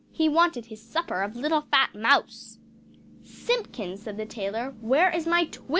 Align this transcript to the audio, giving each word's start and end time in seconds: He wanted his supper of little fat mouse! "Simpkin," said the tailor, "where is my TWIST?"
He 0.11 0.27
wanted 0.27 0.65
his 0.65 0.81
supper 0.81 1.21
of 1.21 1.35
little 1.35 1.61
fat 1.61 1.93
mouse! 1.93 2.57
"Simpkin," 3.23 3.97
said 3.97 4.17
the 4.17 4.25
tailor, 4.25 4.73
"where 4.81 5.11
is 5.15 5.27
my 5.27 5.45
TWIST?" 5.45 5.69